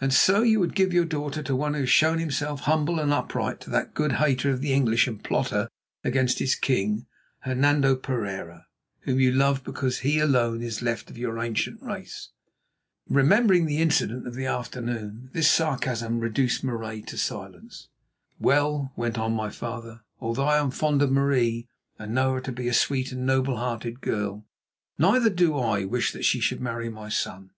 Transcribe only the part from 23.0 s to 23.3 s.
and